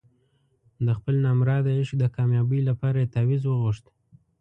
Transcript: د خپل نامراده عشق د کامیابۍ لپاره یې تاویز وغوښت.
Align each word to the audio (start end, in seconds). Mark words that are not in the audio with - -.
د 0.85 0.87
خپل 0.97 1.15
نامراده 1.25 1.71
عشق 1.79 1.95
د 1.99 2.05
کامیابۍ 2.15 2.59
لپاره 2.69 2.97
یې 3.01 3.11
تاویز 3.15 3.43
وغوښت. 3.45 3.85